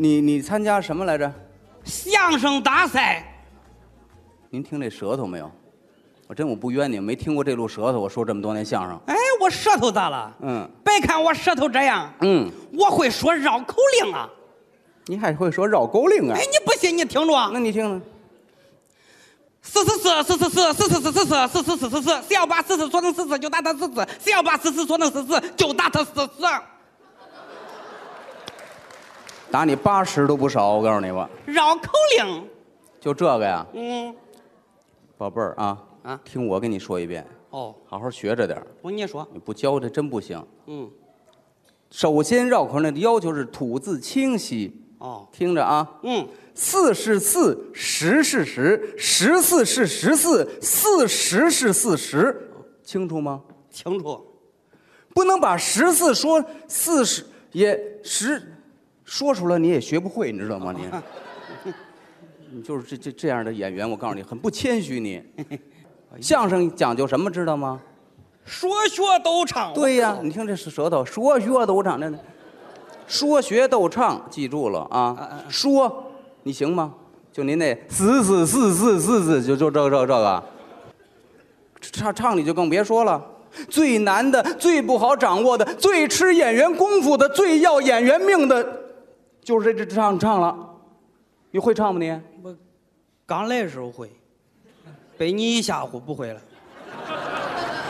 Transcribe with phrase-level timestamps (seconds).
[0.00, 1.30] 你你参加什么来着？
[1.84, 3.22] 相声大赛，
[4.48, 5.50] 您听这舌头没有？
[6.26, 8.00] 我真我不冤你，没听过这路舌头。
[8.00, 10.34] 我说这么多年相声，哎，我舌头咋了？
[10.40, 14.26] 嗯别看我舌头这样，嗯，我会说绕口令啊！
[15.04, 16.40] 你还会说绕口令啊哎，？
[16.50, 17.58] 你不信你听着啊那！
[17.58, 18.02] 你听听，
[19.60, 26.46] 四四四四四四四四四四四四四四四四，谁要把四四说成四四就打他四四，谁要把四四说成四四就打他四四。
[29.50, 30.74] 打你八十都不少。
[30.74, 32.48] 我告诉你吧，绕口令，
[33.00, 34.14] 就这个呀，嗯，
[35.18, 36.20] 宝贝儿啊啊？
[36.24, 38.66] 听我跟你说一遍，哦，好好学着点儿。
[38.80, 40.40] 我跟你说，你不教这真不行。
[40.66, 40.88] 嗯，
[41.90, 52.52] 首先绕口令的要求是吐字清晰，哦，听着啊，嗯，四是四，十是十，十四是十四，四十是四十，
[52.84, 53.42] 清楚吗？
[53.68, 54.24] 清楚。
[55.12, 58.40] 不能把十四说四十也十
[59.10, 60.72] 说出来，你也学不会，你知道吗？
[60.72, 60.88] 你，
[62.52, 65.20] 你 就是这这这样的演员，我告诉你，很不谦虚你。
[66.22, 67.80] 相声讲究什么，知道吗？
[68.44, 69.74] 说学逗唱。
[69.74, 72.18] 对呀，你听这是舌头，说学逗唱，真的，
[73.08, 75.42] 说学逗唱，记住了啊！
[75.48, 76.12] 说，
[76.44, 76.94] 你行吗？
[77.32, 80.44] 就您那死死死死死死，就就这这这个，
[81.80, 83.20] 唱唱你就更别说了。
[83.68, 88.64] 最难的、最不好掌握的、最吃演员功夫的、最要演员命的，
[89.50, 90.56] 就是这这唱唱了。
[91.50, 92.08] 你会唱吗你？
[92.40, 92.56] 我
[93.26, 94.08] 刚来的时候会，
[95.18, 96.40] 被你一吓唬不会了。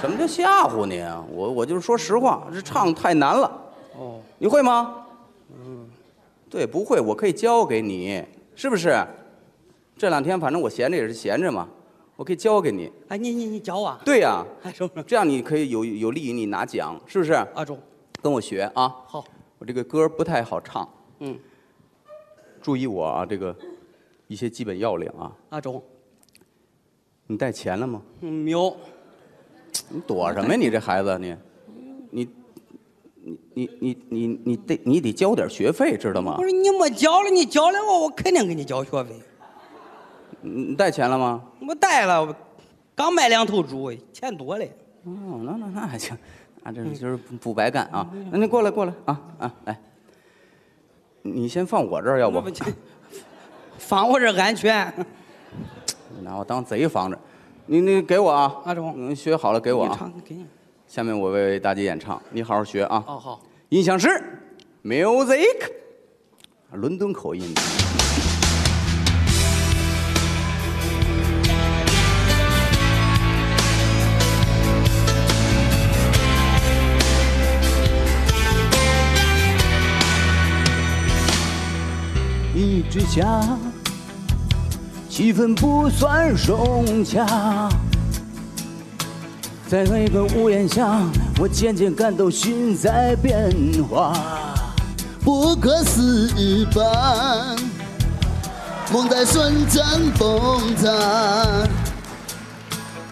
[0.00, 1.22] 什么叫吓唬你啊？
[1.30, 3.52] 我我就是说实话，这唱太难了。
[3.98, 5.04] 哦，你会吗？
[5.50, 5.86] 嗯，
[6.48, 8.24] 对，不会，我可以教给你，
[8.56, 9.06] 是不是？
[9.98, 11.68] 这两天反正我闲着也是闲着嘛，
[12.16, 12.90] 我可以教给你。
[13.08, 13.94] 哎，你你你教我。
[14.02, 15.04] 对呀、哎，是不是？
[15.04, 17.34] 这样你可以有有利于你拿奖，是不是？
[17.54, 17.78] 阿忠，
[18.22, 18.88] 跟我学啊！
[19.06, 19.22] 好，
[19.58, 20.88] 我这个歌不太好唱，
[21.18, 21.38] 嗯，
[22.60, 23.56] 注意我啊，这个
[24.26, 25.32] 一些基本要领啊。
[25.50, 25.82] 阿忠，
[27.26, 28.02] 你带钱了吗？
[28.20, 28.76] 嗯，没有。
[29.88, 30.56] 你躲什么呀？
[30.56, 31.36] 你这孩子，你，
[32.10, 32.28] 你，
[33.22, 36.44] 你你你你你得你得交点学费，知道吗不？
[36.44, 39.14] 是你没交了，你交了我，我肯定给你交学费。
[40.42, 41.42] 你你带钱了吗？
[41.66, 42.34] 我带了，我
[42.94, 44.72] 刚买两头猪，钱多嘞。
[45.04, 46.16] 哦，那那那还行，
[46.62, 48.08] 那这就是不不白干啊！
[48.30, 49.80] 那你过来过来啊啊来，
[51.22, 52.50] 你先放我这儿，要不不
[53.78, 54.92] 放 我这安全。
[56.22, 57.18] 拿我当贼防着。
[57.66, 59.94] 你你给我啊，阿忠嗯，学好了给我啊。
[59.98, 60.46] 唱给你。
[60.86, 63.04] 下面我为大家演唱，你好好学啊。
[63.06, 63.40] 哦好。
[63.68, 64.08] 音响师
[64.82, 65.70] ，music，
[66.72, 67.54] 伦敦口音。
[82.60, 83.58] 一支香，
[85.08, 87.70] 气氛不算融洽。
[89.66, 91.00] 在那个屋檐下，
[91.38, 93.50] 我渐渐感到心在变
[93.88, 94.12] 化。
[95.24, 97.56] 不可思议般，
[98.92, 99.82] 梦在瞬间
[100.18, 101.66] 崩塌。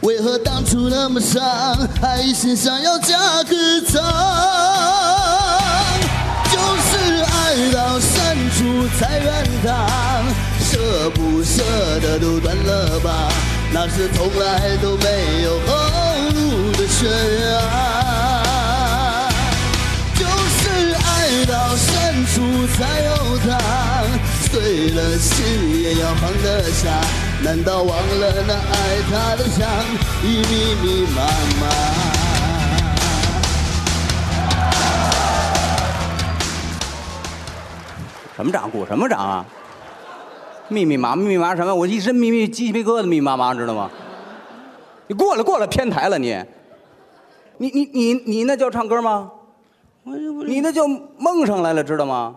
[0.02, 3.56] 为何当初那么傻，还一心想要嫁给
[3.90, 5.07] 他？
[7.58, 8.08] 就是爱到深
[8.50, 9.28] 处才怨
[9.64, 9.68] 他，
[10.60, 11.64] 舍不舍
[12.00, 13.32] 得都断了吧，
[13.72, 15.74] 那是从来都没有后
[16.34, 17.50] 路的悬崖。
[20.14, 22.36] 就是爱到深处
[22.76, 23.48] 才有他，
[24.52, 27.00] 碎了心也要放得下。
[27.42, 29.68] 难道忘了那爱他的伤
[30.22, 31.22] 已密密麻
[31.60, 32.37] 麻？
[38.38, 39.44] 什么掌鼓什么掌啊？
[40.68, 41.74] 密密麻密密麻什么？
[41.74, 43.90] 我一身密密鸡皮疙瘩密密麻麻，知道吗？
[45.08, 46.40] 你过来过来偏台了你，
[47.56, 49.28] 你你你你那叫唱歌吗？
[50.04, 50.86] 你那叫
[51.18, 52.32] 蒙上来了，知道吗？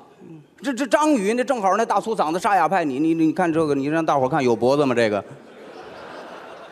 [0.64, 4.96] 这这张宇那正好那大粗嗓子沙哑派，你你你看这个，你让大伙看有脖子吗？
[4.96, 5.24] 这个，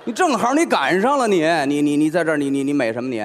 [0.06, 3.24] 你正好你赶上了你，你你你在这儿你你你美什么你？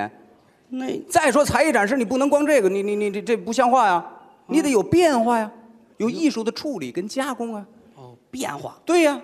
[0.68, 4.04] 那再说才艺展示，你不能光这个，你你你这这不像话呀，
[4.48, 5.50] 你得有变化呀，
[5.96, 7.66] 有艺术的处理跟加工啊。
[7.96, 8.80] 哦变化。
[8.84, 9.20] 对呀，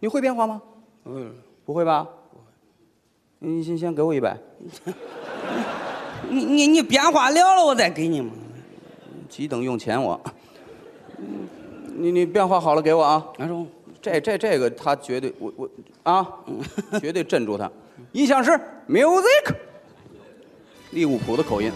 [0.00, 0.60] 你会变化吗？
[1.04, 1.32] 嗯，
[1.64, 2.08] 不会吧？
[3.38, 4.36] 你先先给我一百，
[6.28, 8.32] 你你你变化了了，我再给你嘛。
[9.28, 10.20] 急等用钱我。
[11.96, 13.24] 你你变化好了给我啊！
[13.38, 13.66] 阿忠，
[14.00, 15.70] 这这这个他绝对我我
[16.02, 16.26] 啊，
[17.00, 17.70] 绝对镇住他。
[18.12, 18.50] 音响师
[18.88, 19.54] music，
[20.90, 21.70] 利物浦的口音。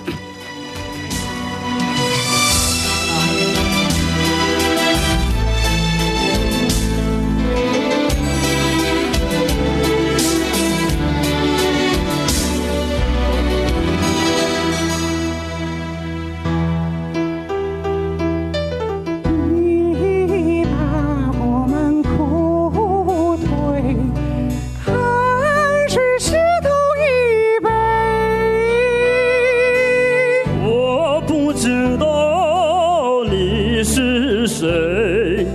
[34.58, 35.47] 谁，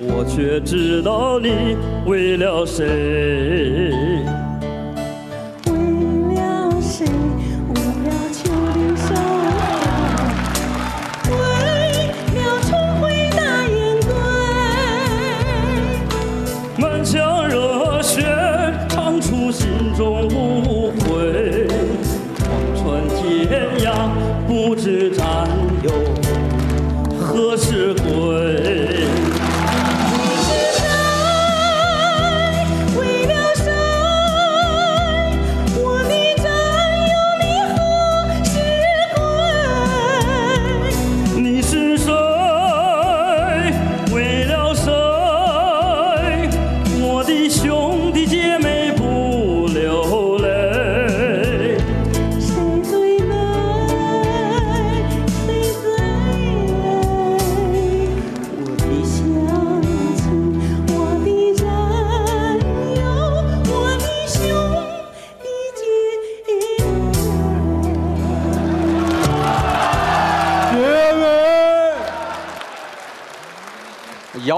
[0.00, 1.76] 我却知道你
[2.06, 2.86] 为了谁。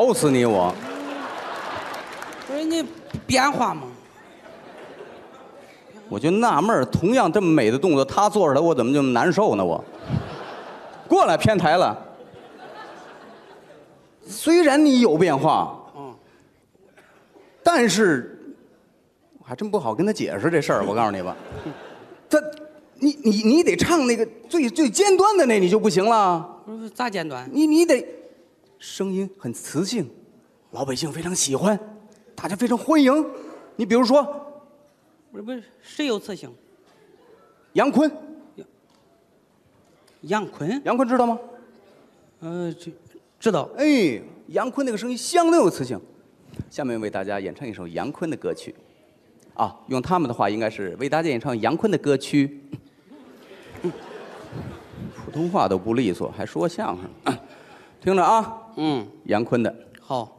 [0.09, 0.75] 咬死你我！
[2.47, 2.83] 不是你
[3.27, 3.83] 变化吗？
[6.09, 9.63] 我就纳闷儿同样这么美的动作，他做出来我怎么这么难受呢？
[9.63, 9.85] 我
[11.07, 11.95] 过来偏台了。
[14.27, 16.15] 虽然你有变化，嗯，
[17.63, 18.57] 但是
[19.39, 20.85] 我还真不好跟他解释这事儿。
[20.87, 21.37] 我告诉你吧，
[22.31, 22.41] 他
[22.95, 26.49] 你你你得唱那个最最尖端的那，你就不行了。
[26.65, 27.47] 不是咋尖端？
[27.53, 28.07] 你你得
[28.79, 30.09] 声音很磁性，
[30.71, 31.79] 老百姓非常喜欢，
[32.35, 33.25] 大家非常欢迎。
[33.77, 34.23] 你比如说
[35.31, 36.53] 不是不是，谁有磁性？
[37.75, 38.11] 杨坤，
[40.23, 40.83] 杨坤？
[40.85, 41.39] 杨坤知道吗？
[42.41, 42.91] 呃，这
[43.39, 43.69] 知道。
[43.77, 46.01] 哎，杨坤那个声音相当有磁性。
[46.71, 48.75] 下面为大家演唱一首杨坤的歌曲，
[49.55, 52.61] 啊，用他们的话应该是为大家演唱杨坤的歌曲。
[55.15, 57.39] 普通话都不利索，还说相声，
[58.01, 59.75] 听着啊，嗯，杨坤的。
[60.01, 60.37] 好。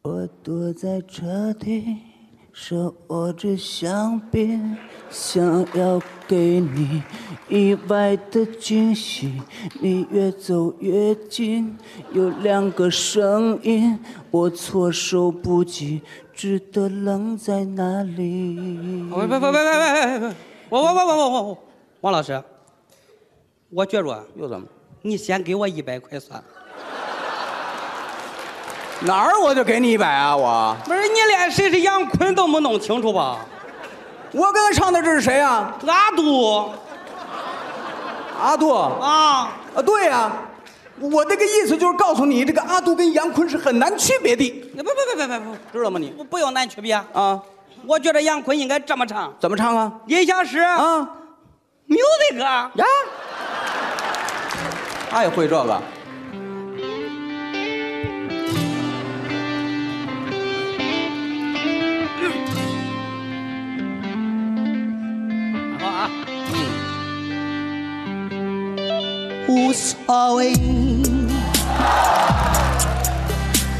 [0.00, 1.98] 我躲在车底，
[2.52, 4.76] 手握着香槟，
[5.10, 7.02] 想要给你
[7.50, 9.42] 意外的惊喜。
[9.80, 11.76] 你越走越近，
[12.12, 13.98] 有两个声音，
[14.30, 16.00] 我措手不及，
[16.32, 19.10] 只得愣在那里。
[19.10, 20.34] 喂喂喂喂喂喂喂！
[20.70, 21.58] 我我我我我我，
[22.00, 22.42] 王老师，
[23.68, 24.66] 我觉着又怎么？
[25.02, 26.46] 你先给我一百块算了。
[29.00, 30.34] 哪儿我就给你一百啊！
[30.34, 33.38] 我不是你连谁是杨坤都没弄清楚吧？
[34.32, 35.72] 我跟他唱的这是谁啊？
[35.86, 36.72] 阿杜
[38.40, 40.32] 阿杜啊，啊，对呀、
[40.98, 46.10] 我这个意思就是告诉你，这个阿杜跟杨坤是很难区别的，不不不不不不，知道吗你？
[46.10, 46.94] 不不用难区别。
[47.12, 47.40] 啊，
[47.86, 49.92] 我觉得杨坤应该这么唱：怎么唱啊？
[50.06, 51.08] 音响师啊
[51.86, 52.70] ，music，呀，
[55.10, 55.82] 他也会这个。
[69.48, 70.54] 无所谓，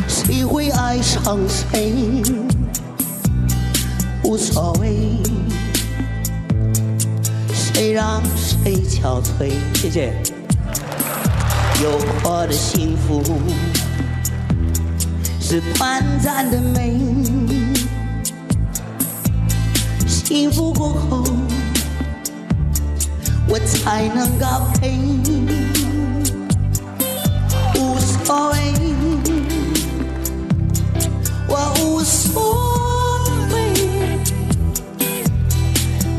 [0.06, 2.22] 谁会爱上谁，
[4.22, 5.20] 无所谓，
[7.52, 9.50] 谁让谁憔悴。
[9.74, 10.12] 谢谢。
[11.82, 13.22] 有过的幸福
[15.40, 16.96] 是短暂的美，
[20.06, 21.24] 幸福过后。
[23.48, 24.98] 我才能高飞。
[27.76, 28.58] 无所谓，
[31.48, 32.42] 我无所
[33.52, 33.54] 谓，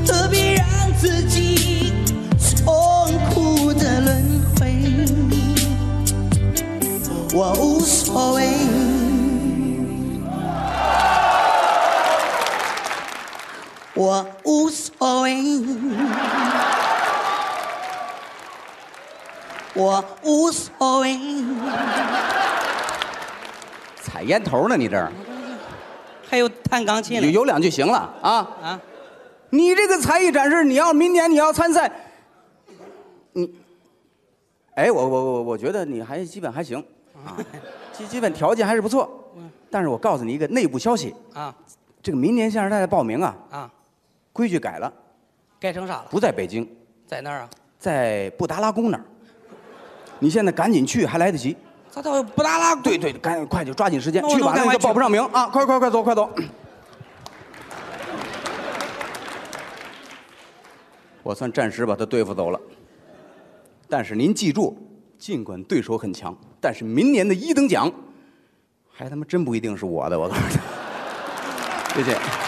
[0.07, 0.65] 何必让
[0.99, 1.93] 自己
[2.63, 4.81] 痛苦的轮回？
[7.33, 8.47] 我无所谓。
[13.95, 15.35] 我无所谓。
[19.77, 21.19] 我无所谓。
[24.01, 24.75] 踩烟头呢？
[24.75, 25.11] 你这儿
[26.27, 28.37] 还有弹钢琴的有有两句行了啊！
[28.61, 28.81] 啊，
[29.51, 31.91] 你这个才艺展示，你要明年你要参赛，
[33.33, 33.53] 你，
[34.75, 36.83] 哎，我我我我觉得你还基本还行
[37.23, 37.37] 啊，
[37.93, 39.09] 基基本条件还是不错。
[39.69, 41.53] 但是我告诉你一个内部消息，啊
[42.01, 43.71] 这个明年相声大赛报名啊，啊，
[44.33, 44.91] 规矩改了，
[45.59, 46.05] 改成啥了？
[46.09, 46.67] 不在北京，
[47.05, 47.49] 在那儿啊？
[47.77, 49.03] 在布达拉宫那儿。
[50.19, 51.55] 你现在赶紧去，还来得及。
[51.93, 52.75] 他倒不拉拉。
[52.75, 55.47] 对对，赶紧快就抓紧时间去吧，那个那我赶快去报不上名啊！
[55.47, 56.29] 快快快走，快走！
[61.23, 62.59] 我算暂时把他对付走了。
[63.89, 64.77] 但是您记住，
[65.17, 67.91] 尽管对手很强，但是明年的一等奖，
[68.91, 70.57] 还他妈真不一定是我的，我告诉你。
[71.95, 72.46] 谢谢。